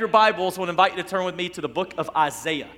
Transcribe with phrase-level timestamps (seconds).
[0.00, 1.92] Have your Bibles, I want to invite you to turn with me to the book
[1.98, 2.70] of Isaiah.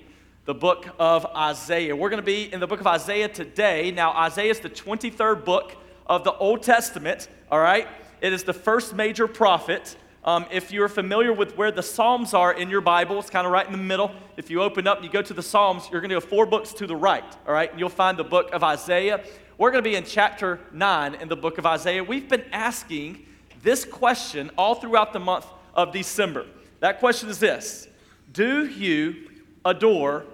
[0.44, 1.94] The book of Isaiah.
[1.94, 3.92] We're going to be in the book of Isaiah today.
[3.92, 5.76] Now, Isaiah is the 23rd book
[6.08, 7.86] of the Old Testament, all right?
[8.20, 9.96] It is the first major prophet.
[10.24, 13.52] Um, if you're familiar with where the Psalms are in your Bible, it's kind of
[13.52, 14.10] right in the middle.
[14.36, 16.44] If you open up and you go to the Psalms, you're going to go four
[16.44, 17.70] books to the right, all right?
[17.70, 19.22] And you'll find the book of Isaiah.
[19.58, 22.02] We're going to be in chapter 9 in the book of Isaiah.
[22.02, 23.24] We've been asking
[23.62, 26.46] this question all throughout the month of December.
[26.82, 27.88] That question is this
[28.32, 29.30] Do you
[29.64, 30.24] adore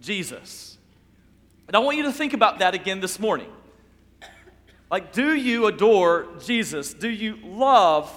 [0.00, 0.78] Jesus?
[1.66, 3.48] And I want you to think about that again this morning.
[4.88, 6.94] Like, do you adore Jesus?
[6.94, 8.08] Do you love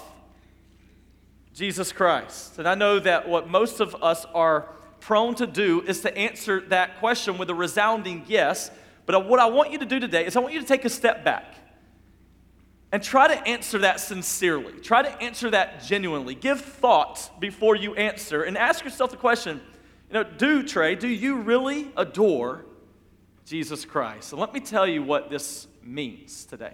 [1.55, 2.59] Jesus Christ?
[2.59, 4.69] And I know that what most of us are
[4.99, 8.69] prone to do is to answer that question with a resounding yes.
[9.07, 10.89] But what I want you to do today is I want you to take a
[10.89, 11.55] step back.
[12.91, 14.73] And try to answer that sincerely.
[14.79, 16.33] Try to answer that genuinely.
[16.33, 19.61] Give thought before you answer and ask yourself the question
[20.09, 22.65] you know, do, Trey, do you really adore
[23.45, 24.31] Jesus Christ?
[24.31, 26.73] And let me tell you what this means today.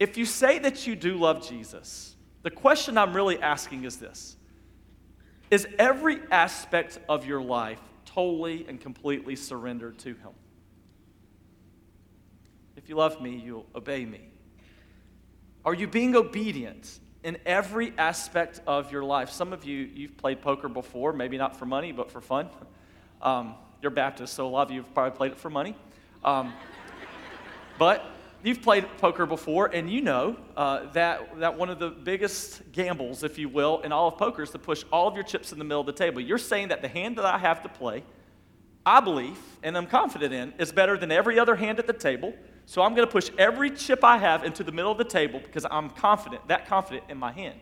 [0.00, 4.36] If you say that you do love Jesus, the question I'm really asking is this
[5.52, 10.32] Is every aspect of your life totally and completely surrendered to Him?
[12.76, 14.33] If you love me, you'll obey me.
[15.64, 19.30] Are you being obedient in every aspect of your life?
[19.30, 22.50] Some of you, you've played poker before, maybe not for money, but for fun.
[23.22, 25.74] Um, you're Baptist, so a lot of you have probably played it for money.
[26.22, 26.52] Um,
[27.78, 28.04] but
[28.42, 33.22] you've played poker before, and you know uh, that, that one of the biggest gambles,
[33.22, 35.58] if you will, in all of poker is to push all of your chips in
[35.58, 36.20] the middle of the table.
[36.20, 38.04] You're saying that the hand that I have to play,
[38.84, 42.34] I believe and I'm confident in, is better than every other hand at the table.
[42.66, 45.40] So I'm going to push every chip I have into the middle of the table
[45.40, 47.58] because I'm confident, that confident in my hand.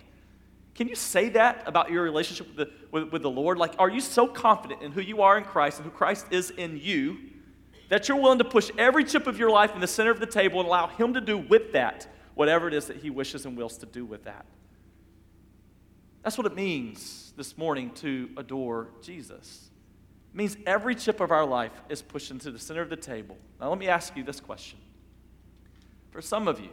[0.74, 3.58] Can you say that about your relationship with the, with, with the Lord?
[3.58, 6.50] Like, are you so confident in who you are in Christ and who Christ is
[6.50, 7.18] in you
[7.88, 10.26] that you're willing to push every chip of your life in the center of the
[10.26, 13.56] table and allow Him to do with that whatever it is that He wishes and
[13.56, 14.46] wills to do with that?
[16.22, 19.70] That's what it means this morning to adore Jesus.
[20.32, 23.36] It means every chip of our life is pushed into the center of the table.
[23.60, 24.78] Now, let me ask you this question
[26.12, 26.70] for some of you.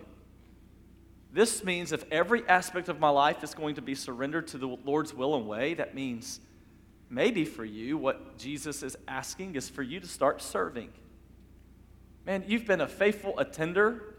[1.32, 4.68] This means if every aspect of my life is going to be surrendered to the
[4.68, 6.40] Lord's will and way, that means
[7.10, 10.90] maybe for you, what Jesus is asking is for you to start serving.
[12.26, 14.16] Man, you've been a faithful attender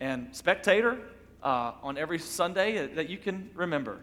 [0.00, 0.98] and spectator
[1.42, 4.00] uh, on every Sunday that you can remember.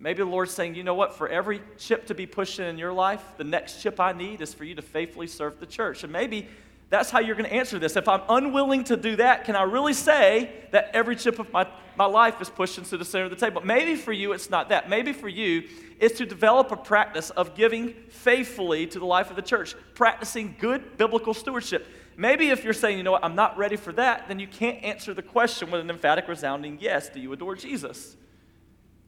[0.00, 2.76] Maybe the Lord's saying, you know what, for every chip to be pushed in, in
[2.76, 6.02] your life, the next chip I need is for you to faithfully serve the church.
[6.02, 6.48] And maybe
[6.90, 7.96] that's how you're going to answer this.
[7.96, 11.66] If I'm unwilling to do that, can I really say that every chip of my,
[11.96, 13.62] my life is pushed into the center of the table?
[13.64, 14.88] Maybe for you, it's not that.
[14.88, 15.68] Maybe for you,
[15.98, 20.56] it's to develop a practice of giving faithfully to the life of the church, practicing
[20.58, 21.86] good biblical stewardship.
[22.16, 24.82] Maybe if you're saying, you know what, I'm not ready for that, then you can't
[24.84, 27.08] answer the question with an emphatic, resounding yes.
[27.08, 28.16] Do you adore Jesus?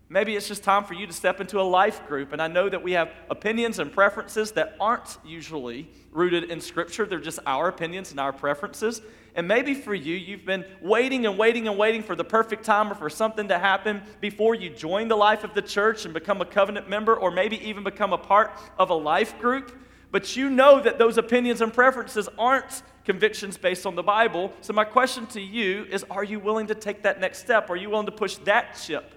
[0.08, 2.32] Maybe it's just time for you to step into a life group.
[2.32, 7.06] And I know that we have opinions and preferences that aren't usually rooted in Scripture,
[7.06, 9.02] they're just our opinions and our preferences.
[9.34, 12.90] And maybe for you, you've been waiting and waiting and waiting for the perfect time
[12.90, 16.40] or for something to happen before you join the life of the church and become
[16.40, 19.76] a covenant member or maybe even become a part of a life group.
[20.10, 24.52] But you know that those opinions and preferences aren't convictions based on the Bible.
[24.62, 27.68] So, my question to you is Are you willing to take that next step?
[27.68, 29.15] Are you willing to push that chip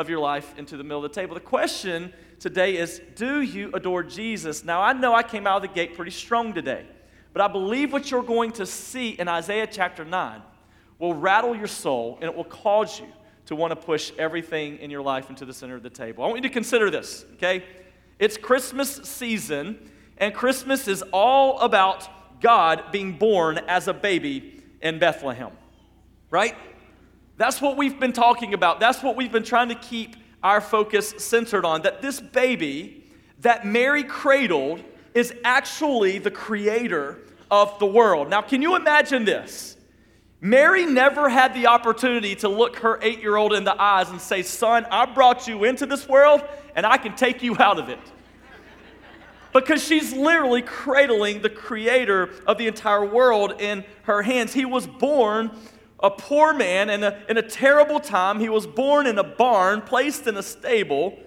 [0.00, 1.34] of your life into the middle of the table.
[1.34, 4.64] The question today is Do you adore Jesus?
[4.64, 6.86] Now, I know I came out of the gate pretty strong today,
[7.34, 10.40] but I believe what you're going to see in Isaiah chapter 9
[10.98, 13.06] will rattle your soul and it will cause you
[13.46, 16.24] to want to push everything in your life into the center of the table.
[16.24, 17.64] I want you to consider this, okay?
[18.18, 24.98] It's Christmas season, and Christmas is all about God being born as a baby in
[24.98, 25.50] Bethlehem,
[26.30, 26.54] right?
[27.40, 28.80] That's what we've been talking about.
[28.80, 31.80] That's what we've been trying to keep our focus centered on.
[31.80, 33.02] That this baby
[33.38, 34.84] that Mary cradled
[35.14, 37.16] is actually the creator
[37.50, 38.28] of the world.
[38.28, 39.78] Now, can you imagine this?
[40.42, 44.20] Mary never had the opportunity to look her eight year old in the eyes and
[44.20, 46.42] say, Son, I brought you into this world
[46.76, 48.00] and I can take you out of it.
[49.54, 54.52] Because she's literally cradling the creator of the entire world in her hands.
[54.52, 55.52] He was born
[56.02, 58.40] a poor man in a, in a terrible time.
[58.40, 61.18] He was born in a barn, placed in a stable,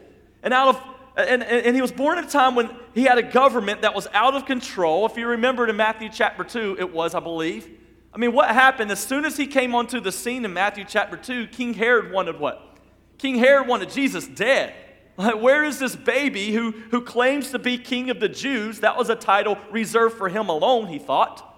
[0.41, 0.81] and out of
[1.15, 4.07] and, and he was born at a time when he had a government that was
[4.13, 5.05] out of control.
[5.05, 7.69] If you remember in Matthew chapter 2, it was, I believe.
[8.13, 8.91] I mean, what happened?
[8.91, 12.39] As soon as he came onto the scene in Matthew chapter 2, King Herod wanted
[12.39, 12.77] what?
[13.17, 14.73] King Herod wanted Jesus dead.
[15.15, 18.79] Like, where is this baby who, who claims to be king of the Jews?
[18.79, 21.52] That was a title reserved for him alone, he thought.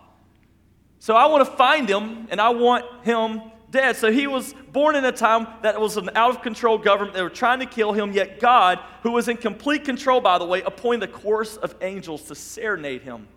[1.06, 3.96] So I want to find him and I want him dead.
[3.96, 7.14] So he was born in a time that was an out of control government.
[7.14, 10.46] They were trying to kill him, yet God, who was in complete control, by the
[10.46, 13.28] way, appointed a chorus of angels to serenade him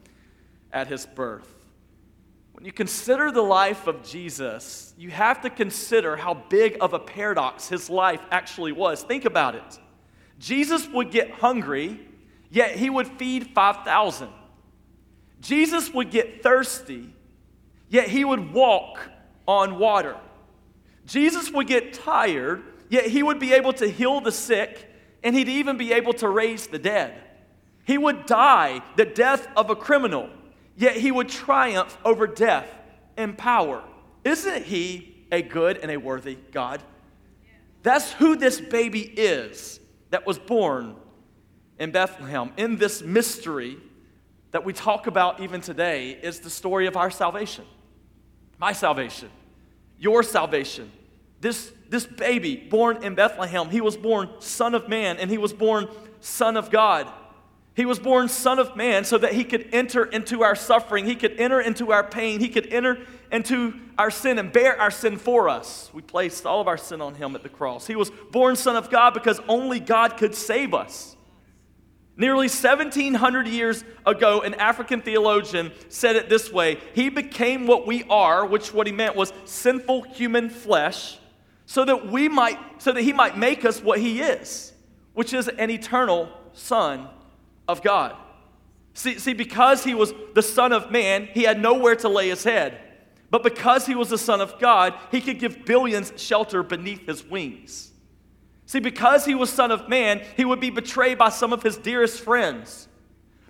[0.72, 1.46] at his birth.
[2.52, 6.98] When you consider the life of Jesus, you have to consider how big of a
[6.98, 9.02] paradox his life actually was.
[9.02, 9.78] Think about it.
[10.38, 12.00] Jesus would get hungry,
[12.50, 14.30] yet he would feed 5,000.
[15.42, 17.12] Jesus would get thirsty,
[17.88, 19.00] yet he would walk
[19.46, 20.16] on water.
[21.06, 24.86] Jesus would get tired, yet he would be able to heal the sick,
[25.22, 27.14] and he'd even be able to raise the dead.
[27.84, 30.28] He would die the death of a criminal,
[30.76, 32.68] yet he would triumph over death
[33.16, 33.82] and power.
[34.24, 36.82] Isn't he a good and a worthy God?
[37.82, 39.80] That's who this baby is
[40.10, 40.96] that was born
[41.78, 42.52] in Bethlehem.
[42.56, 43.78] In this mystery
[44.50, 47.64] that we talk about even today is the story of our salvation.
[48.58, 49.30] My salvation,
[49.98, 50.90] your salvation.
[51.40, 55.52] This, this baby born in Bethlehem, he was born Son of Man and he was
[55.52, 55.88] born
[56.20, 57.08] Son of God.
[57.74, 61.14] He was born Son of Man so that he could enter into our suffering, he
[61.14, 62.98] could enter into our pain, he could enter
[63.30, 65.88] into our sin and bear our sin for us.
[65.94, 67.86] We placed all of our sin on him at the cross.
[67.86, 71.14] He was born Son of God because only God could save us.
[72.20, 78.02] Nearly 1700 years ago, an African theologian said it this way He became what we
[78.10, 81.18] are, which what he meant was sinful human flesh,
[81.64, 84.72] so that we might, so that he might make us what he is,
[85.14, 87.08] which is an eternal Son
[87.68, 88.16] of God.
[88.94, 92.42] See, see, because he was the Son of Man, he had nowhere to lay his
[92.42, 92.80] head.
[93.30, 97.24] But because he was the Son of God, he could give billions shelter beneath his
[97.24, 97.92] wings.
[98.68, 101.78] See, because he was Son of Man, he would be betrayed by some of his
[101.78, 102.86] dearest friends.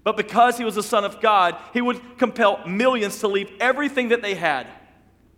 [0.04, 4.10] But because he was the Son of God, he would compel millions to leave everything
[4.10, 4.68] that they had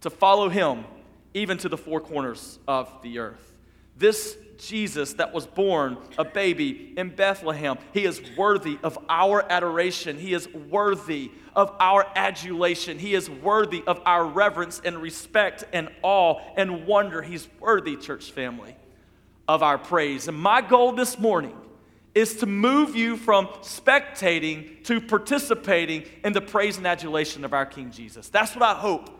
[0.03, 0.85] to follow him,
[1.33, 3.55] even to the four corners of the earth.
[3.97, 10.19] This Jesus that was born a baby in Bethlehem, he is worthy of our adoration.
[10.19, 12.99] He is worthy of our adulation.
[12.99, 17.23] He is worthy of our reverence and respect and awe and wonder.
[17.23, 18.77] He's worthy, church family
[19.55, 20.29] of our praise.
[20.29, 21.57] And my goal this morning
[22.15, 27.67] is to move you from spectating to participating in the praise and adulation of our
[27.67, 28.29] King Jesus.
[28.29, 29.11] That's what I hope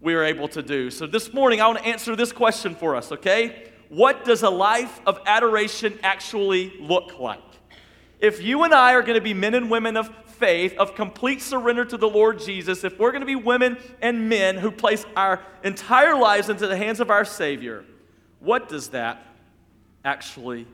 [0.00, 0.90] we are able to do.
[0.90, 3.70] So this morning, I want to answer this question for us, okay?
[3.90, 7.42] What does a life of adoration actually look like?
[8.20, 11.42] If you and I are going to be men and women of faith, of complete
[11.42, 15.04] surrender to the Lord Jesus, if we're going to be women and men who place
[15.14, 17.84] our entire lives into the hands of our Savior,
[18.40, 19.24] what does that
[20.08, 20.66] actually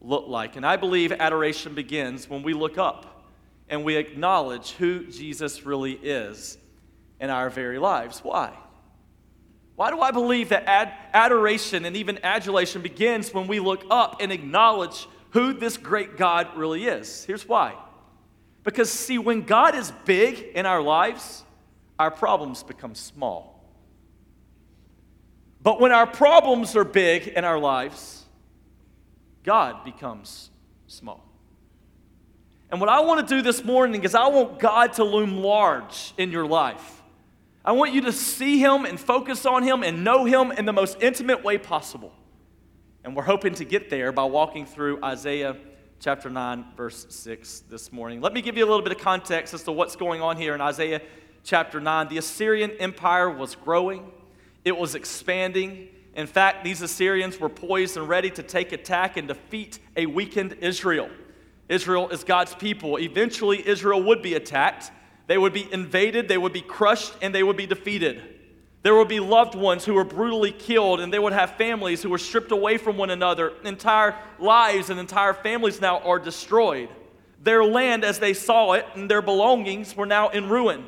[0.00, 0.56] look like.
[0.56, 3.26] And I believe adoration begins when we look up
[3.68, 6.56] and we acknowledge who Jesus really is
[7.20, 8.20] in our very lives.
[8.20, 8.52] Why?
[9.76, 14.16] Why do I believe that ad- adoration and even adulation begins when we look up
[14.20, 17.24] and acknowledge who this great God really is?
[17.24, 17.74] Here's why.
[18.64, 21.44] Because, see, when God is big in our lives,
[21.98, 23.62] our problems become small.
[25.62, 28.19] But when our problems are big in our lives,
[29.50, 30.48] God becomes
[30.86, 31.26] small.
[32.70, 36.14] And what I want to do this morning is I want God to loom large
[36.16, 37.02] in your life.
[37.64, 40.72] I want you to see Him and focus on Him and know Him in the
[40.72, 42.12] most intimate way possible.
[43.02, 45.56] And we're hoping to get there by walking through Isaiah
[45.98, 48.20] chapter 9, verse 6 this morning.
[48.20, 50.54] Let me give you a little bit of context as to what's going on here
[50.54, 51.02] in Isaiah
[51.42, 52.06] chapter 9.
[52.06, 54.12] The Assyrian Empire was growing,
[54.64, 59.28] it was expanding, in fact, these Assyrians were poised and ready to take attack and
[59.28, 61.08] defeat a weakened Israel.
[61.68, 62.98] Israel is God's people.
[62.98, 64.90] Eventually, Israel would be attacked.
[65.28, 68.20] They would be invaded, they would be crushed, and they would be defeated.
[68.82, 72.10] There would be loved ones who were brutally killed, and they would have families who
[72.10, 73.52] were stripped away from one another.
[73.62, 76.88] Entire lives and entire families now are destroyed.
[77.42, 80.86] Their land, as they saw it, and their belongings were now in ruin.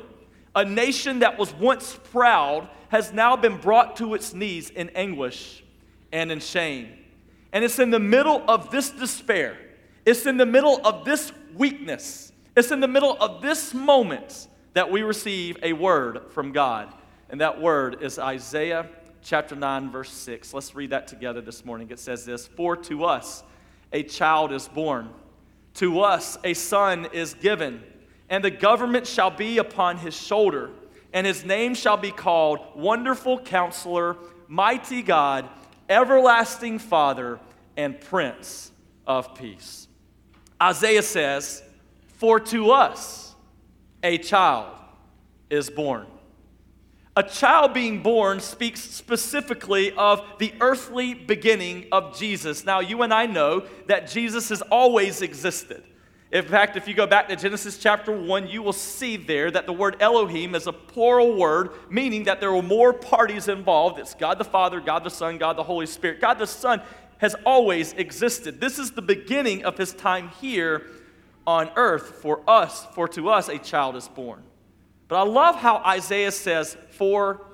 [0.55, 5.63] A nation that was once proud has now been brought to its knees in anguish
[6.11, 6.89] and in shame.
[7.51, 9.57] And it's in the middle of this despair,
[10.05, 14.91] it's in the middle of this weakness, it's in the middle of this moment that
[14.91, 16.93] we receive a word from God.
[17.29, 18.89] And that word is Isaiah
[19.23, 20.53] chapter 9, verse 6.
[20.53, 21.89] Let's read that together this morning.
[21.89, 23.43] It says this For to us
[23.91, 25.09] a child is born,
[25.75, 27.83] to us a son is given,
[28.33, 30.71] and the government shall be upon his shoulder
[31.13, 35.47] and his name shall be called Wonderful Counselor, Mighty God,
[35.87, 37.39] Everlasting Father,
[37.77, 38.71] and Prince
[39.05, 39.87] of peace.
[40.59, 41.61] Isaiah says,
[42.07, 43.35] For to us
[44.01, 44.73] a child
[45.51, 46.07] is born.
[47.15, 52.65] A child being born speaks specifically of the earthly beginning of Jesus.
[52.65, 55.83] Now, you and I know that Jesus has always existed.
[56.33, 59.67] In fact, if you go back to Genesis chapter 1, you will see there that
[59.67, 63.99] the word Elohim is a plural word, meaning that there were more parties involved.
[63.99, 66.19] It's God the Father, God the Son, God the Holy Spirit.
[66.19, 66.81] God the Son
[67.19, 68.59] has always existed.
[68.59, 70.87] This is the beginning of his time here
[71.45, 74.41] on earth for us, for to us a child is born.
[75.07, 77.45] But I love how Isaiah says, for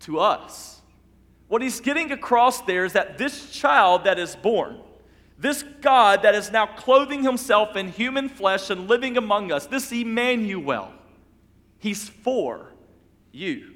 [0.00, 0.80] to us.
[1.48, 4.80] What he's getting across there is that this child that is born,
[5.38, 9.92] this God that is now clothing himself in human flesh and living among us, this
[9.92, 10.92] Emmanuel,
[11.78, 12.72] he's for
[13.30, 13.74] you.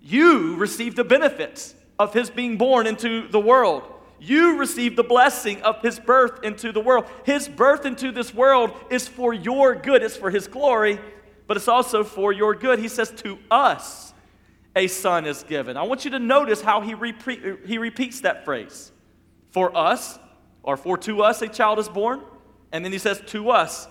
[0.00, 3.82] You receive the benefits of his being born into the world.
[4.20, 7.06] You receive the blessing of his birth into the world.
[7.24, 11.00] His birth into this world is for your good, it's for his glory,
[11.48, 12.78] but it's also for your good.
[12.78, 14.14] He says, To us
[14.76, 15.76] a son is given.
[15.76, 18.92] I want you to notice how he, repeat, he repeats that phrase.
[19.56, 20.18] For us,
[20.62, 22.20] or for to us a child is born.
[22.72, 23.88] And then he says, To us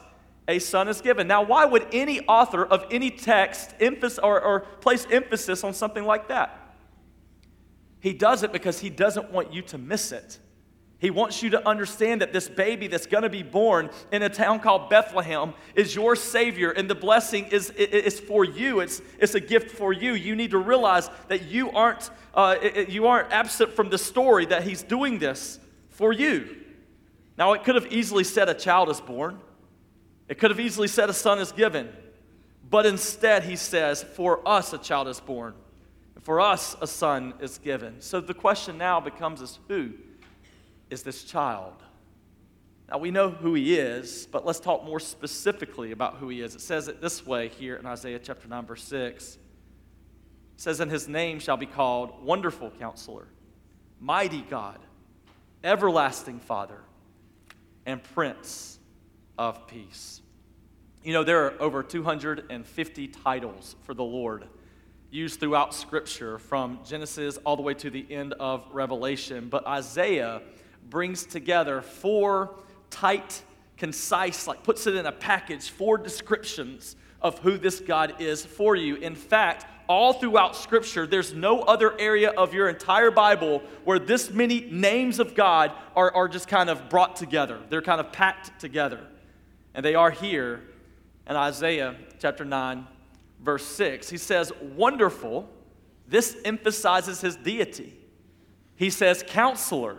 [0.48, 1.27] a son is given.
[1.27, 6.05] Now, why would any author of any text emphasis or, or place emphasis on something
[6.05, 6.77] like that?
[8.00, 10.38] He does it because he doesn't want you to miss it.
[11.05, 14.27] He wants you to understand that this baby that's going to be born in a
[14.27, 18.79] town called Bethlehem is your Savior, and the blessing is, is for you.
[18.79, 20.13] It's, it's a gift for you.
[20.13, 22.55] You need to realize that you aren't, uh,
[22.88, 25.59] you aren't absent from the story, that He's doing this
[25.91, 26.55] for you.
[27.38, 29.38] Now, it could have easily said a child is born,
[30.27, 31.88] it could have easily said a son is given,
[32.67, 35.53] but instead, He says, For us a child is born,
[36.24, 38.01] for us a son is given.
[38.01, 39.93] So the question now becomes is who?
[40.89, 41.74] Is this child.
[42.89, 46.54] Now, we know who he is, but let's talk more specifically about who he is.
[46.54, 49.36] It says it this way here in Isaiah chapter 9, verse 6.
[49.36, 49.39] It
[50.58, 53.27] says, And his name shall be called Wonderful Counselor,
[54.00, 54.77] Mighty God,
[55.63, 56.80] Everlasting Father,
[57.88, 58.77] and Prince
[59.38, 60.22] of Peace.
[61.04, 64.48] You know, there are over 250 titles for the Lord
[65.12, 70.42] used throughout Scripture from Genesis all the way to the end of Revelation, but Isaiah
[70.89, 72.56] brings together four
[72.89, 73.44] tight,
[73.77, 78.75] concise, like puts it in a package, four descriptions of who this God is for
[78.75, 78.96] you.
[78.96, 84.32] In fact, all throughout Scripture, there's no other area of your entire Bible where this
[84.32, 87.60] many names of God are, are just kind of brought together.
[87.70, 89.00] They're kind of packed together.
[89.74, 90.63] And they are here
[91.27, 92.88] in Isaiah chapter 9,
[93.44, 94.10] verse 6.
[94.10, 95.50] He says, Wonderful.
[96.08, 97.98] This emphasizes his deity.
[98.75, 99.98] He says, Counselor.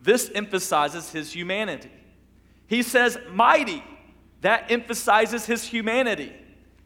[0.00, 1.90] This emphasizes his humanity.
[2.66, 3.82] He says, mighty.
[4.42, 6.32] That emphasizes his humanity.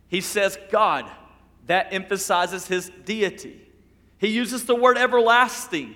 [0.09, 1.11] He says, God.
[1.66, 3.61] That emphasizes his deity.
[4.19, 5.95] He uses the word everlasting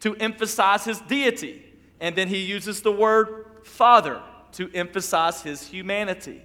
[0.00, 1.62] to emphasize his deity.
[2.00, 4.20] And then he uses the word Father
[4.52, 6.42] to emphasize his humanity.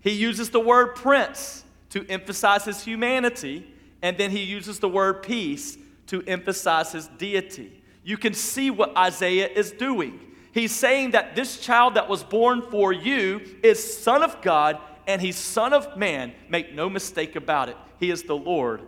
[0.00, 3.66] He uses the word Prince to emphasize his humanity.
[4.02, 7.75] And then he uses the word Peace to emphasize his deity
[8.06, 10.20] you can see what Isaiah is doing.
[10.52, 15.20] He's saying that this child that was born for you is Son of God and
[15.20, 16.32] he's Son of Man.
[16.48, 17.76] Make no mistake about it.
[17.98, 18.82] He is the Lord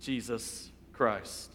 [0.00, 1.52] Jesus Christ.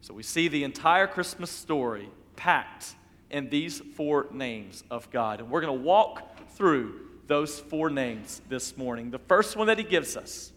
[0.00, 2.94] So we see the entire Christmas story packed
[3.30, 5.40] in these four names of God.
[5.40, 9.10] And we're going to walk through those four names this morning.
[9.10, 10.50] The first one that he gives us,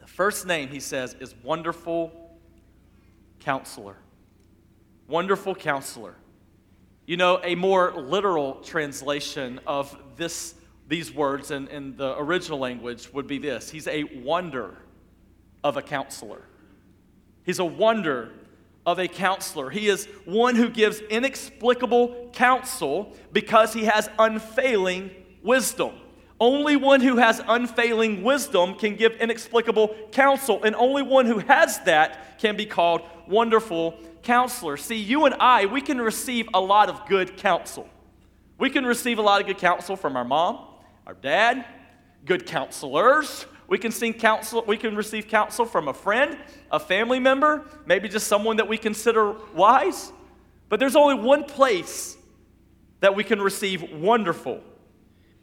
[0.00, 2.10] the first name he says is Wonderful
[3.38, 3.98] Counselor.
[5.12, 6.14] Wonderful counselor.
[7.04, 10.54] You know, a more literal translation of this,
[10.88, 14.78] these words in, in the original language would be this He's a wonder
[15.62, 16.40] of a counselor.
[17.44, 18.32] He's a wonder
[18.86, 19.68] of a counselor.
[19.68, 25.10] He is one who gives inexplicable counsel because he has unfailing
[25.42, 25.92] wisdom.
[26.40, 31.80] Only one who has unfailing wisdom can give inexplicable counsel, and only one who has
[31.80, 34.76] that can be called wonderful counselor.
[34.76, 37.88] See, you and I, we can receive a lot of good counsel.
[38.58, 40.66] We can receive a lot of good counsel from our mom,
[41.06, 41.64] our dad,
[42.24, 43.46] good counselors.
[43.68, 46.38] We can see counsel, we can receive counsel from a friend,
[46.70, 50.12] a family member, maybe just someone that we consider wise.
[50.68, 52.16] But there's only one place
[53.00, 54.60] that we can receive wonderful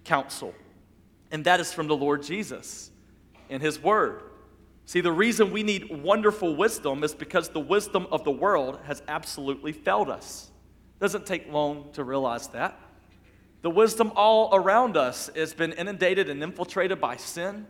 [0.05, 0.53] counsel,
[1.31, 2.91] and that is from the Lord Jesus
[3.49, 4.23] in His Word.
[4.89, 9.03] See, the reason we need wonderful wisdom is because the wisdom of the world has
[9.07, 10.49] absolutely failed us.
[10.95, 12.75] It Doesn't take long to realize that.
[13.61, 17.67] The wisdom all around us has been inundated and infiltrated by sin.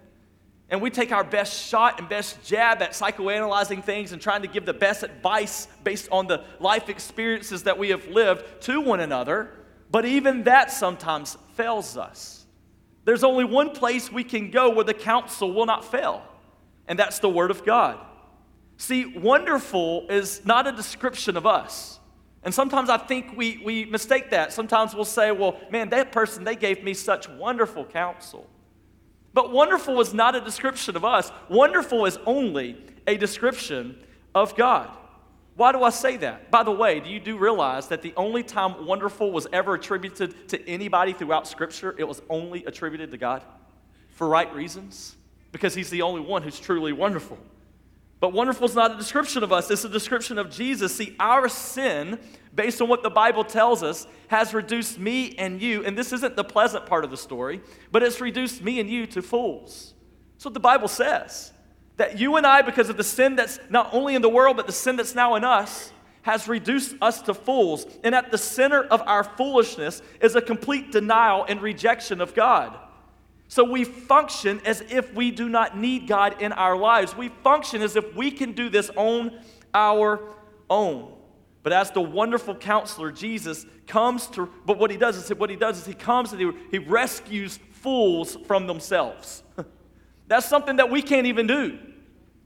[0.70, 4.48] And we take our best shot and best jab at psychoanalyzing things and trying to
[4.48, 9.02] give the best advice based on the life experiences that we have lived to one
[9.02, 9.52] another.
[9.92, 12.46] But even that sometimes fails us.
[13.04, 16.24] There's only one place we can go where the counsel will not fail,
[16.90, 17.98] and that's the Word of God.
[18.76, 22.00] See, wonderful is not a description of us.
[22.44, 24.52] And sometimes I think we, we mistake that.
[24.52, 28.50] Sometimes we'll say, well, man, that person, they gave me such wonderful counsel.
[29.34, 34.02] But wonderful is not a description of us, wonderful is only a description
[34.34, 34.90] of God.
[35.56, 36.50] Why do I say that?
[36.50, 40.48] By the way, do you do realize that the only time wonderful was ever attributed
[40.50, 43.44] to anybody throughout Scripture, it was only attributed to God?
[44.12, 45.18] For right reasons?
[45.52, 47.38] Because He's the only one who's truly wonderful.
[48.20, 50.94] But wonderful is not a description of us, it's a description of Jesus.
[50.94, 52.20] See, our sin,
[52.54, 56.36] based on what the Bible tells us, has reduced me and you, and this isn't
[56.36, 59.94] the pleasant part of the story, but it's reduced me and you to fools.
[60.34, 61.54] That's what the Bible says.
[61.96, 64.68] That you and I, because of the sin that's not only in the world, but
[64.68, 65.92] the sin that's now in us,
[66.22, 67.86] has reduced us to fools.
[68.04, 72.78] And at the center of our foolishness is a complete denial and rejection of God.
[73.50, 77.18] So we function as if we do not need God in our lives.
[77.18, 79.40] We function as if we can do this on
[79.74, 80.22] our
[80.70, 81.12] own.
[81.64, 85.56] But as the wonderful counselor, Jesus comes to, but what he does is what he
[85.56, 89.42] does is he comes and he, he rescues fools from themselves.
[90.28, 91.80] That's something that we can't even do.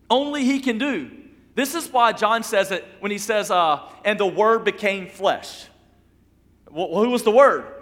[0.10, 1.12] Only he can do.
[1.54, 5.66] This is why John says it when he says, uh, and the word became flesh.
[6.72, 7.73] Well, who was the word?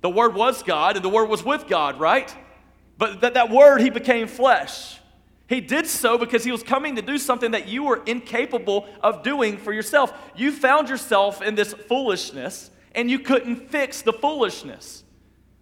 [0.00, 2.34] The Word was God, and the Word was with God, right?
[2.96, 4.98] But that, that Word, He became flesh.
[5.48, 9.22] He did so because He was coming to do something that you were incapable of
[9.22, 10.12] doing for yourself.
[10.36, 15.04] You found yourself in this foolishness, and you couldn't fix the foolishness.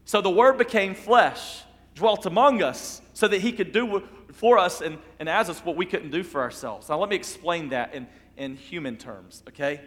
[0.05, 1.63] So the Word became flesh,
[1.95, 5.75] dwelt among us, so that He could do for us and, and as us what
[5.75, 6.89] we couldn't do for ourselves.
[6.89, 9.81] Now, let me explain that in, in human terms, okay?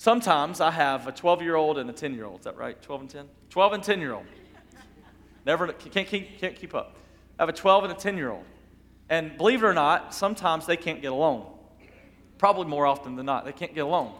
[0.00, 2.38] Sometimes I have a 12 year old and a 10 year old.
[2.38, 2.80] Is that right?
[2.80, 3.26] 12 and 10?
[3.50, 4.24] 12 and 10 year old.
[5.44, 6.96] Never, can't, keep, can't keep up.
[7.38, 8.44] I have a 12 and a 10 year old.
[9.10, 11.52] And believe it or not, sometimes they can't get along.
[12.38, 14.14] Probably more often than not, they can't get along.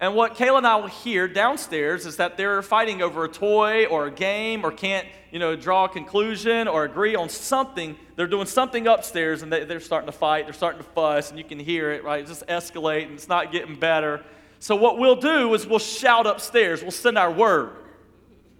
[0.00, 3.84] And what Kayla and I will hear downstairs is that they're fighting over a toy
[3.84, 7.96] or a game or can't, you know, draw a conclusion or agree on something.
[8.16, 10.46] They're doing something upstairs and they, are starting to fight.
[10.46, 12.20] They're starting to fuss, and you can hear it, right?
[12.20, 14.24] It's just escalate and it's not getting better.
[14.62, 16.82] So, what we'll do is we'll shout upstairs.
[16.82, 17.72] We'll send our word.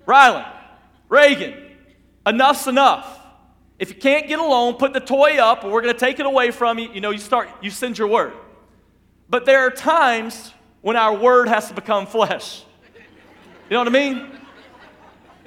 [0.04, 0.52] Rylan,
[1.08, 1.54] Reagan,
[2.26, 3.20] enough's enough.
[3.78, 6.26] If you can't get along, put the toy up, or we're going to take it
[6.26, 6.90] away from you.
[6.92, 8.32] You know, you start, you send your word.
[9.28, 12.64] But there are times when our word has to become flesh.
[13.70, 14.26] You know what I mean?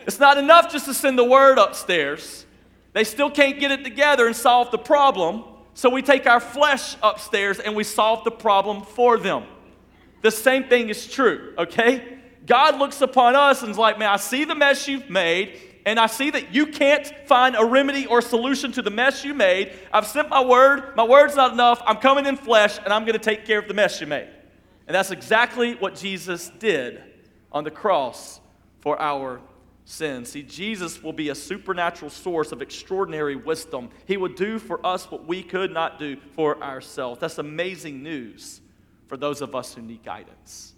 [0.07, 2.45] It's not enough just to send the word upstairs.
[2.93, 5.43] They still can't get it together and solve the problem.
[5.73, 9.43] So we take our flesh upstairs and we solve the problem for them
[10.25, 12.17] the same thing is true, okay?
[12.47, 15.99] God looks upon us and is like, man, I see the mess you've made, and
[15.99, 19.73] I see that you can't find a remedy or solution to the mess you made.
[19.93, 21.79] I've sent my word, my word's not enough.
[21.85, 24.27] I'm coming in flesh, and I'm going to take care of the mess you made.
[24.87, 27.03] And that's exactly what Jesus did
[27.51, 28.39] on the cross
[28.79, 29.41] for our
[29.83, 30.29] sins.
[30.29, 33.89] See, Jesus will be a supernatural source of extraordinary wisdom.
[34.07, 37.19] He will do for us what we could not do for ourselves.
[37.19, 38.61] That's amazing news
[39.07, 40.73] for those of us who need guidance.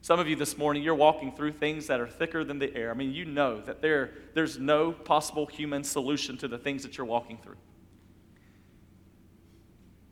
[0.00, 2.90] Some of you this morning, you're walking through things that are thicker than the air.
[2.90, 6.96] I mean, you know that there, there's no possible human solution to the things that
[6.96, 7.56] you're walking through.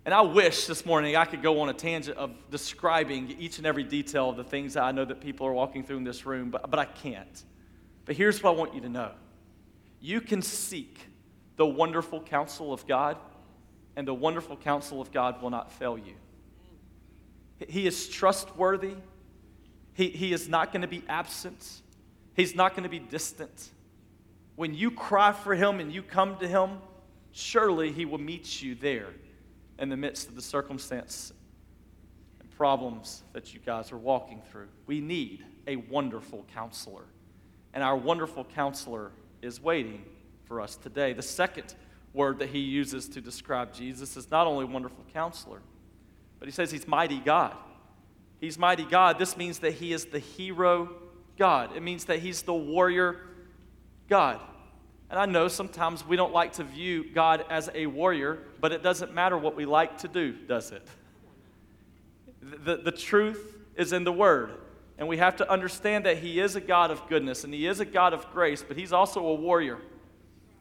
[0.05, 3.67] And I wish this morning I could go on a tangent of describing each and
[3.67, 6.27] every detail of the things that I know that people are walking through in this
[6.27, 7.45] room, but, but I can't.
[8.05, 9.13] But here's what I want you to know
[10.01, 10.99] you can seek
[11.57, 13.17] the wonderful counsel of God,
[13.97, 16.15] and the wonderful counsel of God will not fail you.
[17.69, 18.95] He is trustworthy.
[19.95, 21.83] He, he is not going to be absent.
[22.35, 23.71] He's not going to be distant.
[24.57, 26.79] When you cry for him and you come to him,
[27.33, 29.09] surely he will meet you there
[29.79, 31.33] in the midst of the circumstance
[32.41, 34.69] and problems that you guys are walking through.
[34.87, 37.05] We need a wonderful counselor.
[37.73, 39.11] And our wonderful counselor
[39.43, 40.05] is waiting
[40.45, 41.13] for us today.
[41.13, 41.75] The second
[42.13, 45.61] word that he uses to describe Jesus is not only wonderful counselor,
[46.45, 47.57] but he says he's mighty God.
[48.39, 49.19] He's mighty God.
[49.19, 50.91] This means that he is the hero
[51.39, 51.75] God.
[51.75, 53.17] It means that he's the warrior
[54.11, 54.43] God.
[55.09, 58.83] And I know sometimes we don't like to view God as a warrior, but it
[58.83, 60.87] doesn't matter what we like to do, does it?
[62.43, 64.51] The, the truth is in the Word.
[64.99, 67.81] And we have to understand that He is a God of goodness and He is
[67.81, 69.79] a God of grace, but He's also a warrior.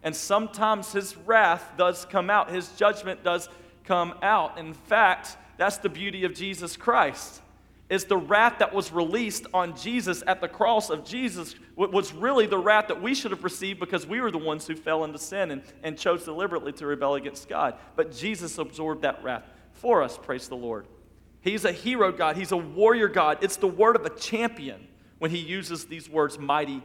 [0.02, 3.50] And sometimes His wrath does come out, His judgment does
[3.84, 4.58] come out.
[4.58, 7.42] In fact, that's the beauty of Jesus Christ.
[7.90, 12.48] Is the wrath that was released on Jesus at the cross of Jesus was really
[12.48, 15.20] the wrath that we should have received because we were the ones who fell into
[15.20, 17.76] sin and, and chose deliberately to rebel against God.
[17.96, 20.88] But Jesus absorbed that wrath for us, praise the Lord.
[21.42, 23.40] He's a hero God, He's a warrior God.
[23.42, 24.88] It's the word of a champion
[25.20, 26.82] when He uses these words, mighty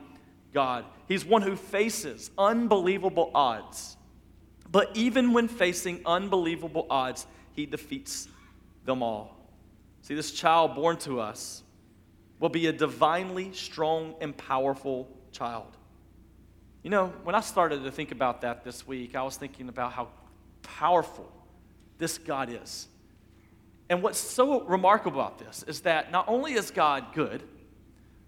[0.52, 0.85] God.
[1.07, 3.96] He's one who faces unbelievable odds.
[4.70, 8.28] But even when facing unbelievable odds, He defeats
[8.88, 9.37] them all.
[10.03, 11.62] See, this child born to us
[12.40, 15.77] will be a divinely strong and powerful child.
[16.83, 19.92] You know, when I started to think about that this week, I was thinking about
[19.92, 20.09] how
[20.62, 21.31] powerful
[21.98, 22.88] this God is.
[23.90, 27.42] And what's so remarkable about this is that not only is God good,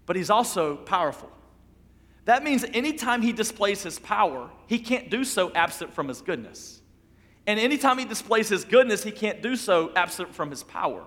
[0.05, 1.31] but he's also powerful.
[2.25, 6.80] That means anytime he displays his power, he can't do so absent from his goodness.
[7.47, 11.03] And anytime he displays his goodness, he can't do so absent from his power.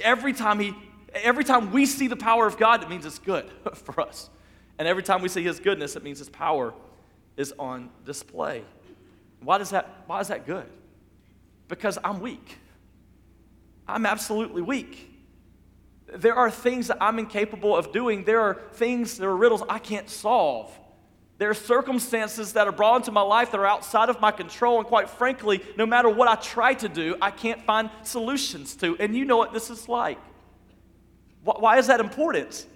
[0.00, 0.74] Every time he
[1.14, 4.30] every time we see the power of God, it means it's good for us.
[4.78, 6.74] And every time we see his goodness, it means his power
[7.36, 8.64] is on display.
[9.40, 10.66] Why does that why is that good?
[11.68, 12.58] Because I'm weak.
[13.86, 15.10] I'm absolutely weak.
[16.06, 18.24] There are things that I'm incapable of doing.
[18.24, 20.70] There are things, there are riddles I can't solve.
[21.38, 24.78] There are circumstances that are brought into my life that are outside of my control.
[24.78, 28.96] And quite frankly, no matter what I try to do, I can't find solutions to.
[28.98, 30.18] And you know what this is like.
[31.42, 32.66] Why is that important?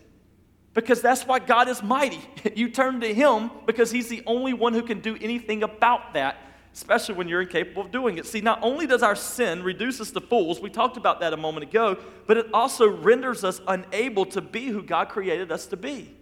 [0.75, 2.21] Because that's why God is mighty.
[2.55, 6.37] You turn to Him because He's the only one who can do anything about that
[6.75, 8.27] especially when you're incapable of doing it.
[8.27, 11.37] See, not only does our sin reduce us to fools, we talked about that a
[11.37, 11.97] moment ago,
[12.29, 16.15] but it also renders us unable to be who God created us to be.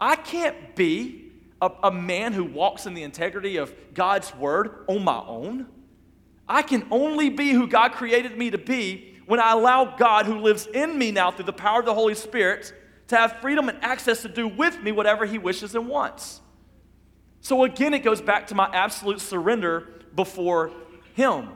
[0.00, 5.02] I can't be a, a man who walks in the integrity of God's word on
[5.04, 5.66] my own.
[6.48, 10.38] I can only be who God created me to be when I allow God, who
[10.38, 12.72] lives in me now through the power of the Holy Spirit,
[13.08, 16.40] to have freedom and access to do with me whatever He wishes and wants.
[17.40, 20.72] So again, it goes back to my absolute surrender before
[21.14, 21.48] Him.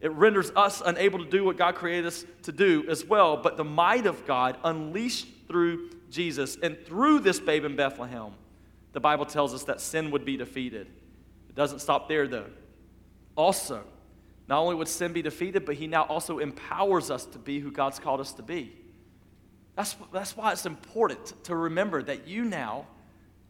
[0.00, 3.36] It renders us unable to do what God created us to do as well.
[3.36, 8.32] But the might of God unleashed through Jesus and through this babe in Bethlehem,
[8.92, 10.88] the Bible tells us that sin would be defeated.
[11.48, 12.50] It doesn't stop there, though.
[13.36, 13.82] Also,
[14.48, 17.70] not only would sin be defeated, but He now also empowers us to be who
[17.70, 18.76] God's called us to be.
[19.76, 22.86] That's, that's why it's important to remember that you now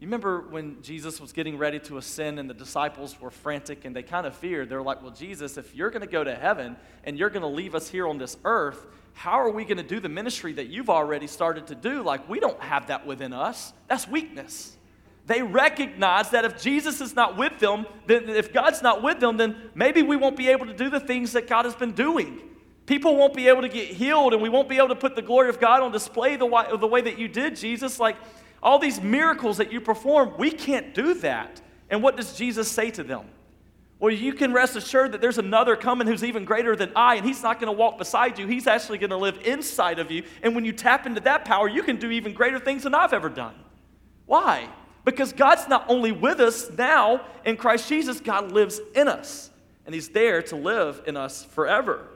[0.01, 3.95] you remember when Jesus was getting ready to ascend and the disciples were frantic and
[3.95, 4.71] they kind of feared.
[4.71, 7.49] They're like, Well, Jesus, if you're going to go to heaven and you're going to
[7.49, 10.69] leave us here on this earth, how are we going to do the ministry that
[10.69, 12.03] you've already started to do?
[12.03, 13.73] Like, we don't have that within us.
[13.87, 14.77] That's weakness.
[15.27, 19.37] They recognize that if Jesus is not with them, then if God's not with them,
[19.37, 22.41] then maybe we won't be able to do the things that God has been doing.
[22.87, 25.23] People won't be able to get healed, and we won't be able to put the
[25.23, 28.01] glory of God on display the way, the way that you did, Jesus.
[28.01, 28.17] Like,
[28.63, 31.61] all these miracles that you perform, we can't do that.
[31.89, 33.27] And what does Jesus say to them?
[34.01, 37.27] Well, you can rest assured that there's another coming who's even greater than I, and
[37.27, 38.47] he's not going to walk beside you.
[38.47, 40.25] He's actually going to live inside of you.
[40.43, 43.13] And when you tap into that power, you can do even greater things than I've
[43.13, 43.55] ever done.
[44.25, 44.71] Why?
[45.05, 49.51] Because God's not only with us now in Christ Jesus, God lives in us,
[49.85, 52.07] and he's there to live in us forever.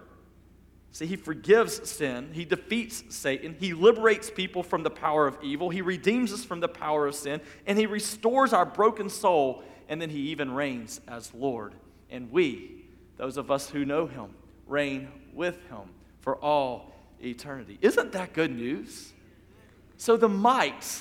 [0.93, 5.69] See, he forgives sin, he defeats Satan, he liberates people from the power of evil,
[5.69, 9.65] he redeems us from the power of sin, and he restores our broken soul,
[9.95, 11.73] and then he even reigns as Lord.
[12.11, 12.85] And we,
[13.17, 14.35] those of us who know him,
[14.67, 15.83] reign with him
[16.21, 17.79] for all eternity.
[17.81, 19.13] Isn't that good news?
[19.97, 21.01] So the might,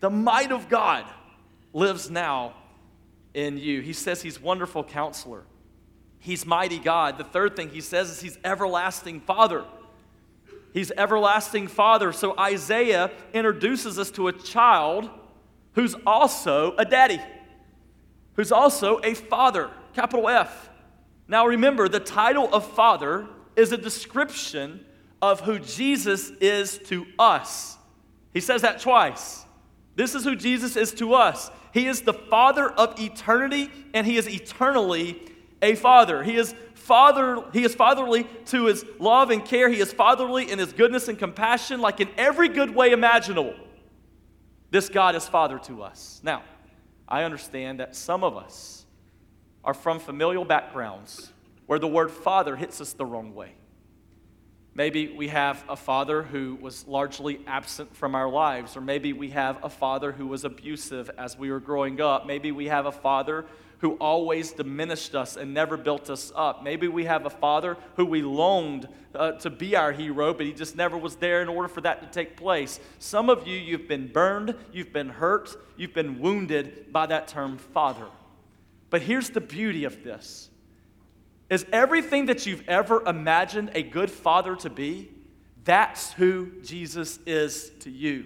[0.00, 1.04] the might of God
[1.72, 2.54] lives now
[3.34, 3.82] in you.
[3.82, 5.44] He says he's wonderful counselor.
[6.18, 7.18] He's mighty God.
[7.18, 9.64] The third thing he says is he's everlasting Father.
[10.72, 12.10] He's everlasting Father.
[12.10, 15.08] So Isaiah introduces us to a child
[15.74, 17.20] who's also a daddy,
[18.34, 20.70] who's also a father, capital F.
[21.28, 24.84] Now remember, the title of Father is a description
[25.22, 27.78] of who Jesus is to us.
[28.32, 29.44] He says that twice.
[29.96, 31.50] This is who Jesus is to us.
[31.72, 35.20] He is the Father of eternity, and He is eternally
[35.64, 36.22] a father.
[36.22, 39.68] He is father he is fatherly to his love and care.
[39.70, 43.54] He is fatherly in his goodness and compassion like in every good way imaginable.
[44.70, 46.20] This God is father to us.
[46.22, 46.42] Now,
[47.08, 48.86] I understand that some of us
[49.62, 51.32] are from familial backgrounds
[51.66, 53.52] where the word father hits us the wrong way.
[54.74, 59.30] Maybe we have a father who was largely absent from our lives, or maybe we
[59.30, 62.26] have a father who was abusive as we were growing up.
[62.26, 63.46] Maybe we have a father
[63.78, 66.62] who always diminished us and never built us up.
[66.62, 70.52] Maybe we have a father who we longed uh, to be our hero, but he
[70.52, 72.80] just never was there in order for that to take place.
[72.98, 77.58] Some of you, you've been burned, you've been hurt, you've been wounded by that term
[77.58, 78.06] father.
[78.90, 80.50] But here's the beauty of this
[81.50, 85.10] is everything that you've ever imagined a good father to be,
[85.64, 88.24] that's who Jesus is to you.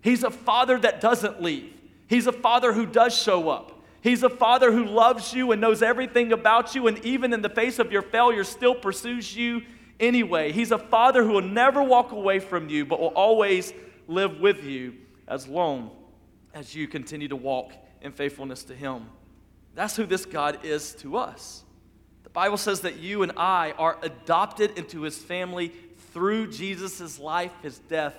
[0.00, 1.74] He's a father that doesn't leave.
[2.06, 3.79] He's a father who does show up.
[4.02, 7.48] He's a father who loves you and knows everything about you, and even in the
[7.48, 9.62] face of your failure, still pursues you
[9.98, 10.52] anyway.
[10.52, 13.72] He's a father who will never walk away from you, but will always
[14.08, 14.94] live with you
[15.28, 15.90] as long
[16.54, 19.06] as you continue to walk in faithfulness to Him.
[19.74, 21.64] That's who this God is to us.
[22.30, 25.72] The Bible says that you and I are adopted into his family
[26.12, 28.14] through Jesus' life, his death,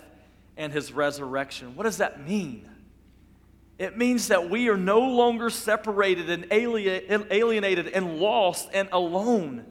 [0.57, 1.75] and his resurrection.
[1.75, 2.67] What does that mean?
[3.81, 9.65] It means that we are no longer separated and alienated and lost and alone.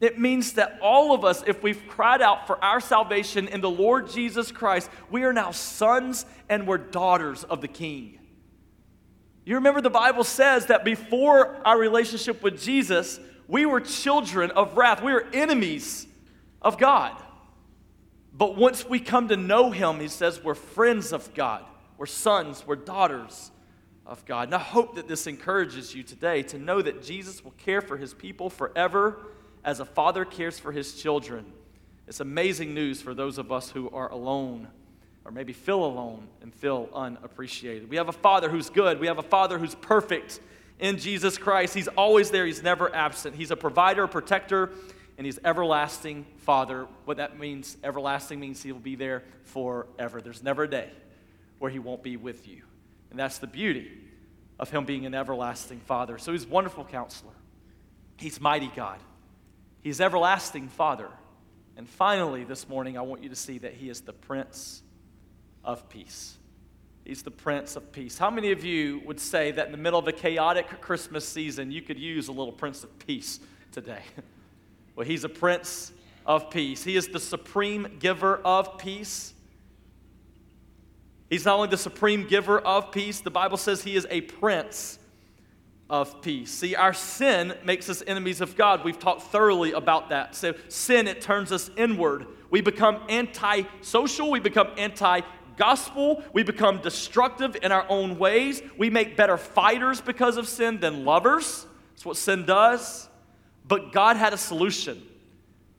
[0.00, 3.68] It means that all of us, if we've cried out for our salvation in the
[3.68, 8.20] Lord Jesus Christ, we are now sons and we're daughters of the King.
[9.44, 13.18] You remember the Bible says that before our relationship with Jesus,
[13.48, 15.02] we were children of wrath.
[15.02, 16.06] We were enemies
[16.62, 17.20] of God.
[18.32, 21.64] But once we come to know Him, He says we're friends of God.
[21.98, 23.50] We're sons, we're daughters
[24.06, 24.48] of God.
[24.48, 27.96] And I hope that this encourages you today to know that Jesus will care for
[27.96, 29.18] His people forever
[29.64, 31.44] as a father cares for His children.
[32.06, 34.68] It's amazing news for those of us who are alone
[35.24, 37.90] or maybe feel alone and feel unappreciated.
[37.90, 40.38] We have a father who's good, we have a father who's perfect
[40.78, 41.74] in Jesus Christ.
[41.74, 43.34] He's always there, He's never absent.
[43.34, 44.70] He's a provider, a protector,
[45.18, 46.86] and He's everlasting Father.
[47.06, 50.20] What that means, everlasting means He will be there forever.
[50.20, 50.92] There's never a day
[51.58, 52.62] where He won't be with you.
[53.10, 53.90] And that's the beauty
[54.58, 56.18] of Him being an everlasting Father.
[56.18, 57.34] So He's wonderful counselor,
[58.16, 58.98] He's mighty God,
[59.82, 61.08] He's everlasting Father.
[61.76, 64.82] And finally, this morning, I want you to see that He is the Prince
[65.62, 66.36] of Peace.
[67.04, 68.18] He's the Prince of Peace.
[68.18, 71.70] How many of you would say that in the middle of a chaotic Christmas season,
[71.70, 73.40] you could use a little Prince of Peace
[73.72, 74.02] today?
[74.96, 75.92] Well, He's a Prince
[76.26, 76.82] of Peace.
[76.82, 79.32] He is the supreme giver of peace.
[81.30, 84.98] He's not only the supreme giver of peace, the Bible says He is a Prince
[85.90, 86.50] of peace.
[86.50, 88.84] See, our sin makes us enemies of God.
[88.84, 90.34] We've talked thoroughly about that.
[90.34, 92.26] So, sin, it turns us inward.
[92.50, 95.22] We become anti-social, we become anti
[95.58, 96.22] gospel.
[96.32, 98.62] We become destructive in our own ways.
[98.78, 101.66] We make better fighters because of sin than lovers.
[101.90, 103.08] That's what sin does.
[103.66, 105.02] But God had a solution.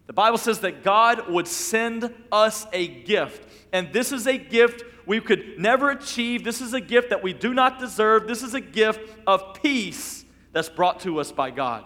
[0.05, 3.47] The Bible says that God would send us a gift.
[3.71, 6.43] And this is a gift we could never achieve.
[6.43, 8.27] This is a gift that we do not deserve.
[8.27, 11.83] This is a gift of peace that's brought to us by God.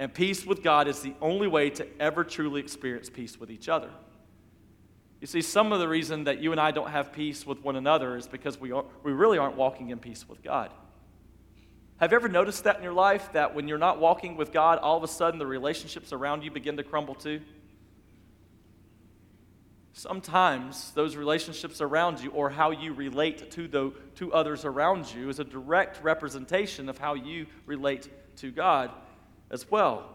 [0.00, 3.68] And peace with God is the only way to ever truly experience peace with each
[3.68, 3.88] other.
[5.20, 7.76] You see, some of the reason that you and I don't have peace with one
[7.76, 10.72] another is because we, are, we really aren't walking in peace with God.
[11.98, 14.80] Have you ever noticed that in your life that when you're not walking with God,
[14.80, 17.42] all of a sudden the relationships around you begin to crumble too?
[20.00, 25.28] Sometimes those relationships around you or how you relate to, the, to others around you
[25.28, 28.90] is a direct representation of how you relate to God
[29.50, 30.08] as well.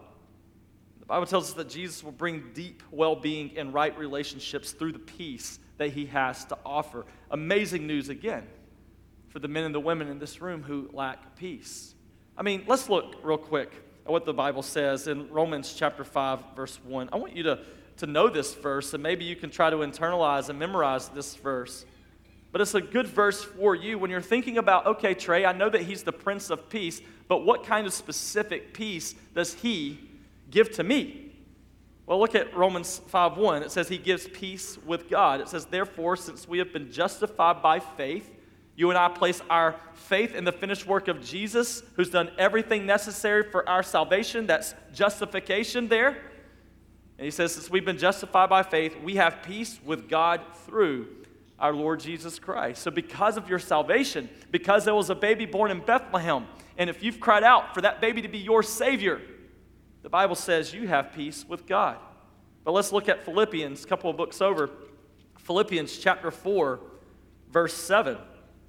[0.98, 4.90] The Bible tells us that Jesus will bring deep well being and right relationships through
[4.90, 7.06] the peace that he has to offer.
[7.30, 8.44] Amazing news again
[9.28, 11.94] for the men and the women in this room who lack peace.
[12.36, 13.72] I mean, let's look real quick
[14.04, 17.10] at what the Bible says in Romans chapter 5, verse 1.
[17.12, 17.60] I want you to,
[17.98, 21.84] to know this verse, and maybe you can try to internalize and memorize this verse.
[22.52, 25.68] But it's a good verse for you when you're thinking about, okay, Trey, I know
[25.68, 29.98] that he's the Prince of Peace, but what kind of specific peace does he
[30.50, 31.32] give to me.
[32.06, 33.62] Well, look at Romans 5:1.
[33.62, 35.40] It says he gives peace with God.
[35.40, 38.30] It says, "Therefore, since we have been justified by faith,
[38.76, 42.86] you and I place our faith in the finished work of Jesus, who's done everything
[42.86, 44.46] necessary for our salvation.
[44.46, 46.18] That's justification there.
[47.18, 51.08] And he says, since we've been justified by faith, we have peace with God through
[51.58, 52.82] our Lord Jesus Christ.
[52.82, 57.02] So, because of your salvation, because there was a baby born in Bethlehem, and if
[57.02, 59.20] you've cried out for that baby to be your Savior,
[60.02, 61.96] the Bible says you have peace with God.
[62.64, 64.70] But let's look at Philippians, a couple of books over.
[65.38, 66.80] Philippians chapter 4,
[67.50, 68.18] verse 7.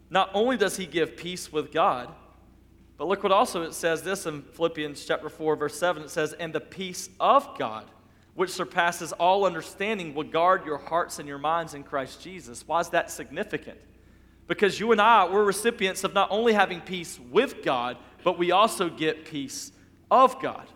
[0.10, 2.13] Not only does he give peace with God,
[2.97, 6.03] but look what also it says this in Philippians chapter 4, verse 7.
[6.03, 7.86] It says, And the peace of God,
[8.38, 12.63] which surpasses all understanding, will guard your hearts and your minds in Christ Jesus.
[12.67, 13.80] Why is that significant?
[14.47, 18.52] Because you and I, we're recipients of not only having peace with God, but we
[18.52, 19.71] also get peace
[20.12, 20.67] of God.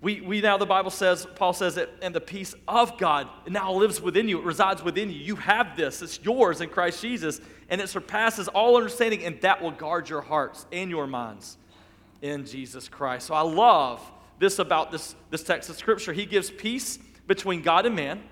[0.00, 3.72] We, we now, the Bible says, Paul says it, and the peace of God now
[3.72, 4.38] lives within you.
[4.38, 5.18] It resides within you.
[5.18, 6.00] You have this.
[6.00, 10.20] It's yours in Christ Jesus, and it surpasses all understanding, and that will guard your
[10.20, 11.58] hearts and your minds
[12.22, 13.26] in Jesus Christ.
[13.26, 14.00] So I love
[14.38, 16.12] this about this, this text of Scripture.
[16.12, 18.22] He gives peace between God and man,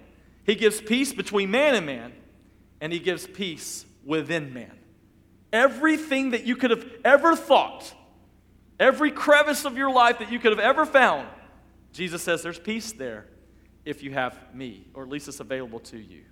[0.45, 2.13] He gives peace between man and man,
[2.81, 4.73] and He gives peace within man.
[5.53, 7.93] Everything that you could have ever thought,
[8.79, 11.29] every crevice of your life that you could have ever found,
[11.93, 13.27] Jesus says there's peace there
[13.85, 16.23] if you have me, or at least it's available to you.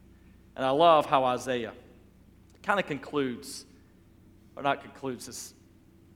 [0.56, 1.72] And I love how Isaiah
[2.62, 3.64] kind of concludes,
[4.56, 5.54] or not concludes this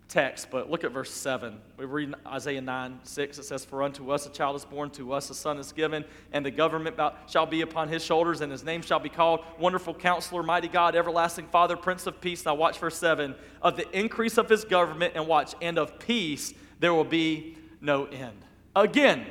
[0.08, 1.60] text, but look at verse 7.
[1.76, 3.38] We read Isaiah 9 6.
[3.38, 6.04] It says, For unto us a child is born, to us a son is given,
[6.32, 6.96] and the government
[7.28, 10.96] shall be upon his shoulders, and his name shall be called Wonderful Counselor, Mighty God,
[10.96, 12.44] Everlasting Father, Prince of Peace.
[12.44, 13.34] Now watch verse 7.
[13.62, 18.06] Of the increase of his government, and watch, and of peace there will be no
[18.06, 18.38] end.
[18.74, 19.26] Again,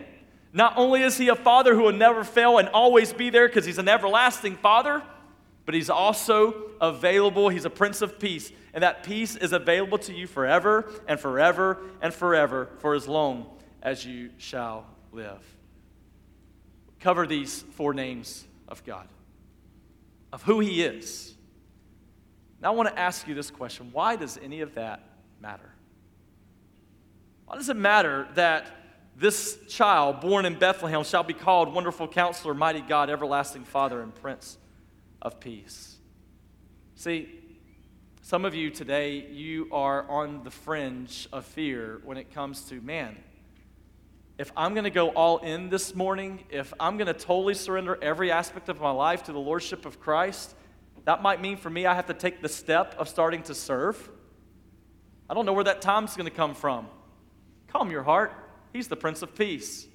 [0.54, 3.66] not only is he a father who will never fail and always be there because
[3.66, 5.04] he's an everlasting father,
[5.68, 7.50] but he's also available.
[7.50, 8.54] He's a prince of peace.
[8.74, 13.48] And that peace is available to you forever and forever and forever for as long
[13.84, 15.44] as you shall live.
[17.02, 19.10] Cover these four names of God,
[20.32, 21.36] of who he is.
[22.62, 25.02] Now, I want to ask you this question why does any of that
[25.42, 25.70] matter?
[27.46, 28.68] Why does it matter that
[29.18, 34.16] this child born in Bethlehem shall be called Wonderful Counselor, Mighty God, Everlasting Father, and
[34.16, 34.58] Prince
[35.22, 35.98] of Peace.
[36.96, 37.30] See,
[38.22, 42.82] some of you today, you are on the fringe of fear when it comes to,
[42.82, 43.16] man,
[44.38, 47.98] if I'm going to go all in this morning, if I'm going to totally surrender
[48.02, 50.54] every aspect of my life to the Lordship of Christ,
[51.06, 54.10] that might mean for me I have to take the step of starting to serve.
[55.30, 56.88] I don't know where that time's going to come from.
[57.68, 58.34] Calm your heart.
[58.74, 59.88] He's the Prince of Peace.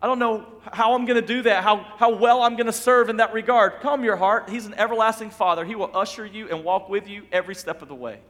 [0.00, 2.72] I don't know how I'm going to do that, how, how well I'm going to
[2.72, 3.80] serve in that regard.
[3.80, 4.48] Calm your heart.
[4.48, 5.64] He's an everlasting Father.
[5.64, 8.20] He will usher you and walk with you every step of the way.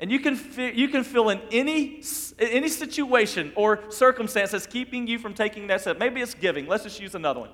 [0.00, 2.02] And you can, feel, you can feel in any,
[2.38, 5.98] any situation or circumstance that's keeping you from taking that step.
[5.98, 6.66] Maybe it's giving.
[6.66, 7.50] Let's just use another one.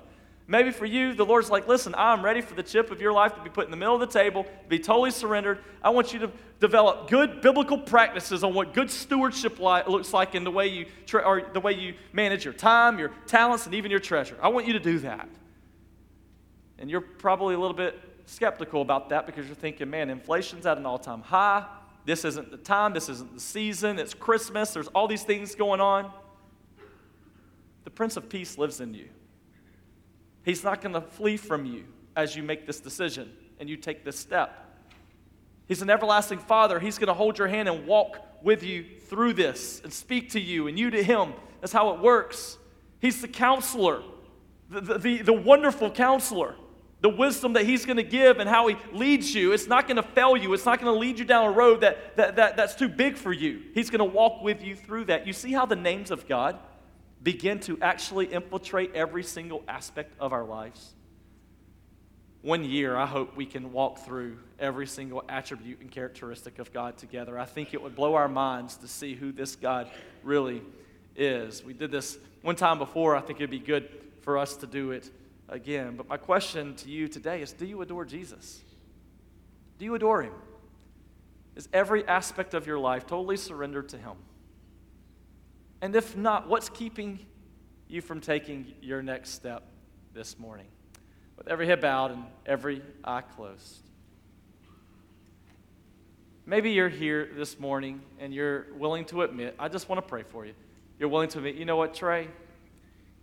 [0.51, 3.33] Maybe for you, the Lord's like, listen, I'm ready for the chip of your life
[3.35, 5.59] to be put in the middle of the table, be totally surrendered.
[5.81, 10.43] I want you to develop good biblical practices on what good stewardship looks like in
[10.43, 13.91] the way you tre- or the way you manage your time, your talents, and even
[13.91, 14.35] your treasure.
[14.41, 15.29] I want you to do that.
[16.79, 20.77] And you're probably a little bit skeptical about that because you're thinking, man, inflation's at
[20.77, 21.65] an all-time high.
[22.03, 22.91] This isn't the time.
[22.93, 23.99] This isn't the season.
[23.99, 24.73] It's Christmas.
[24.73, 26.11] There's all these things going on.
[27.85, 29.07] The Prince of Peace lives in you.
[30.43, 34.03] He's not going to flee from you as you make this decision and you take
[34.03, 34.67] this step.
[35.67, 36.79] He's an everlasting Father.
[36.79, 40.39] He's going to hold your hand and walk with you through this and speak to
[40.39, 41.33] you and you to Him.
[41.61, 42.57] That's how it works.
[42.99, 44.01] He's the counselor,
[44.69, 46.55] the, the, the, the wonderful counselor.
[47.01, 49.95] The wisdom that He's going to give and how He leads you, it's not going
[49.95, 50.53] to fail you.
[50.53, 53.15] It's not going to lead you down a road that, that, that, that's too big
[53.15, 53.61] for you.
[53.73, 55.25] He's going to walk with you through that.
[55.25, 56.59] You see how the names of God
[57.21, 60.93] begin to actually infiltrate every single aspect of our lives?
[62.41, 66.97] One year, I hope we can walk through every single attribute and characteristic of God
[66.97, 67.37] together.
[67.37, 69.89] I think it would blow our minds to see who this God
[70.23, 70.63] really
[71.15, 71.63] is.
[71.63, 73.15] We did this one time before.
[73.15, 73.87] I think it'd be good
[74.21, 75.11] for us to do it
[75.49, 75.95] again.
[75.95, 78.61] But my question to you today is do you adore Jesus?
[79.77, 80.33] Do you adore him?
[81.55, 84.13] Is every aspect of your life totally surrendered to him?
[85.81, 87.25] And if not, what's keeping
[87.87, 89.63] you from taking your next step
[90.13, 90.67] this morning?
[91.37, 93.81] With every head bowed and every eye closed.
[96.45, 100.23] Maybe you're here this morning and you're willing to admit, I just want to pray
[100.23, 100.53] for you.
[100.99, 102.27] You're willing to admit, you know what, Trey?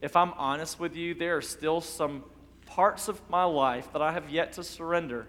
[0.00, 2.24] If I'm honest with you, there are still some
[2.66, 5.26] parts of my life that I have yet to surrender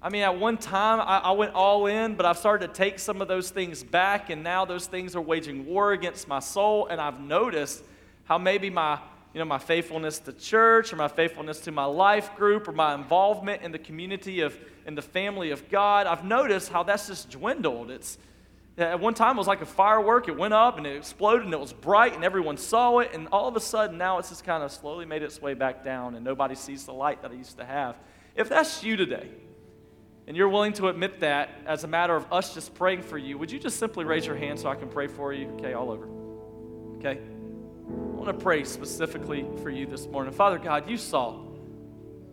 [0.00, 3.00] I mean, at one time, I, I, went all in, but I've started to take
[3.00, 6.86] some of those things back, and now those things are waging war against my soul.
[6.86, 7.82] And I've noticed
[8.22, 9.00] how maybe my,
[9.34, 12.94] you know, my faithfulness to church, or my faithfulness to my life group, or my
[12.94, 17.30] involvement in the community of, in the family of God, I've noticed how that's just
[17.30, 17.90] dwindled.
[17.90, 18.18] It's,
[18.76, 20.28] at one time, it was like a firework.
[20.28, 23.10] It went up and it exploded and it was bright and everyone saw it.
[23.14, 25.82] And all of a sudden, now it's just kind of slowly made its way back
[25.82, 27.96] down and nobody sees the light that I used to have.
[28.36, 29.28] If that's you today,
[30.28, 33.38] and you're willing to admit that as a matter of us just praying for you,
[33.38, 35.48] would you just simply raise your hand so I can pray for you?
[35.52, 36.06] Okay, all over.
[36.98, 37.18] Okay?
[37.18, 40.34] I want to pray specifically for you this morning.
[40.34, 41.46] Father God, you saw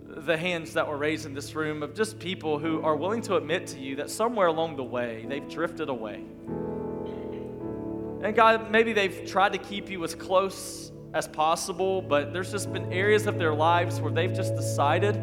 [0.03, 3.37] the hands that were raised in this room of just people who are willing to
[3.37, 6.15] admit to you that somewhere along the way they've drifted away.
[8.21, 12.73] And God, maybe they've tried to keep you as close as possible, but there's just
[12.73, 15.15] been areas of their lives where they've just decided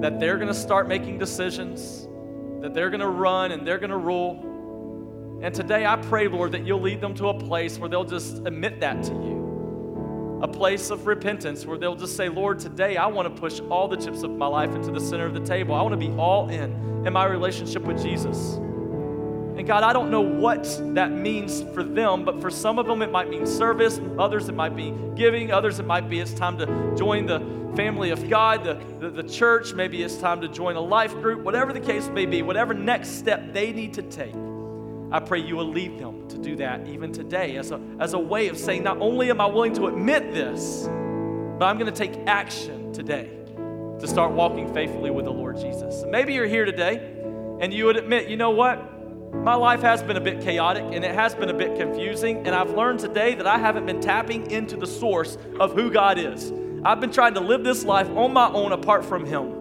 [0.00, 2.08] that they're going to start making decisions,
[2.62, 5.38] that they're going to run and they're going to rule.
[5.42, 8.38] And today I pray, Lord, that you'll lead them to a place where they'll just
[8.46, 10.40] admit that to you.
[10.42, 13.88] A place of repentance where they'll just say, Lord, today I want to push all
[13.88, 15.74] the chips of my life into the center of the table.
[15.74, 16.72] I want to be all in
[17.06, 18.58] in my relationship with Jesus.
[19.60, 23.02] And God, I don't know what that means for them, but for some of them
[23.02, 26.56] it might mean service, others it might be giving, others it might be it's time
[26.56, 27.40] to join the
[27.76, 31.42] family of God, the, the, the, church, maybe it's time to join a life group,
[31.42, 34.34] whatever the case may be, whatever next step they need to take.
[35.12, 38.18] I pray you will lead them to do that even today as a, as a
[38.18, 41.92] way of saying, not only am I willing to admit this, but I'm going to
[41.92, 43.28] take action today
[44.00, 46.02] to start walking faithfully with the Lord Jesus.
[46.08, 46.96] Maybe you're here today
[47.60, 48.99] and you would admit, you know what?
[49.32, 52.54] My life has been a bit chaotic and it has been a bit confusing, and
[52.54, 56.52] I've learned today that I haven't been tapping into the source of who God is.
[56.84, 59.52] I've been trying to live this life on my own apart from Him.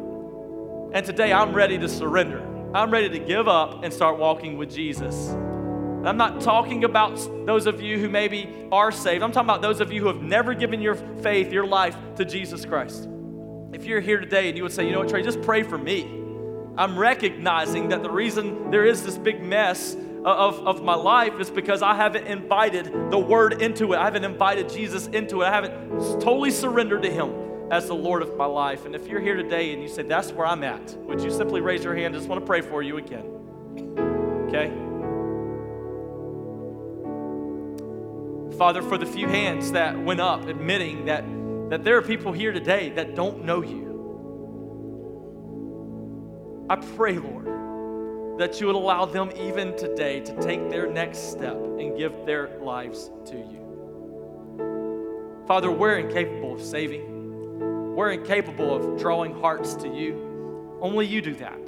[0.91, 2.45] And today I'm ready to surrender.
[2.73, 5.29] I'm ready to give up and start walking with Jesus.
[5.29, 7.15] I'm not talking about
[7.45, 9.23] those of you who maybe are saved.
[9.23, 12.25] I'm talking about those of you who have never given your faith, your life to
[12.25, 13.07] Jesus Christ.
[13.71, 15.77] If you're here today and you would say, you know what, Trey, just pray for
[15.77, 16.18] me.
[16.79, 21.37] I'm recognizing that the reason there is this big mess uh, of, of my life
[21.41, 23.97] is because I haven't invited the Word into it.
[23.97, 25.47] I haven't invited Jesus into it.
[25.47, 25.89] I haven't
[26.21, 27.33] totally surrendered to Him
[27.69, 28.85] as the Lord of my life.
[28.85, 31.59] And if you're here today and you say, That's where I'm at, would you simply
[31.59, 32.15] raise your hand?
[32.15, 33.25] I just want to pray for you again.
[34.47, 34.71] Okay?
[38.57, 41.25] Father, for the few hands that went up admitting that,
[41.71, 43.88] that there are people here today that don't know you,
[46.69, 51.55] I pray, Lord, that you would allow them even today to take their next step
[51.55, 53.59] and give their lives to you.
[55.47, 57.95] Father, we're incapable of saving.
[57.95, 60.77] We're incapable of drawing hearts to you.
[60.79, 61.67] Only you do that.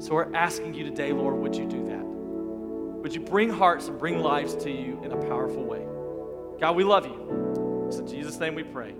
[0.00, 2.04] So we're asking you today, Lord, would you do that?
[2.04, 5.86] Would you bring hearts and bring lives to you in a powerful way?
[6.60, 7.86] God, we love you.
[7.86, 8.94] It's in Jesus' name we pray.